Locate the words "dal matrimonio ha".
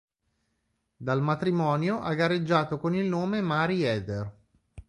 0.97-2.15